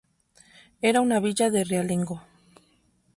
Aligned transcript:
Era 0.81 0.99
una 1.01 1.19
villa 1.19 1.51
de 1.51 1.63
realengo. 1.63 2.23